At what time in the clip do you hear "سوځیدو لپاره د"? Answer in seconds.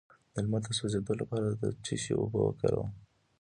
0.79-1.63